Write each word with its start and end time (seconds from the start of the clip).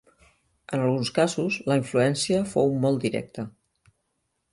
En 0.77 0.85
alguns 0.85 1.11
casos 1.17 1.57
la 1.71 1.77
influència 1.81 2.39
fou 2.55 2.73
molt 2.87 3.05
directa. 3.05 3.47